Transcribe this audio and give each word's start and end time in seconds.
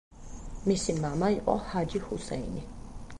მისი 0.69 0.95
მამა 1.03 1.29
იყო 1.35 1.55
ჰაჯი 1.69 2.01
ჰუსეინი. 2.09 2.65